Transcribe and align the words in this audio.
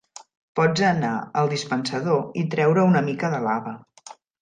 Pots 0.59 0.81
a 0.87 0.87
anar 0.93 1.11
al 1.43 1.53
dispensador 1.53 2.25
i 2.45 2.49
treure 2.57 2.89
una 2.93 3.07
mica 3.13 3.35
de 3.37 3.47
lava. 3.51 3.79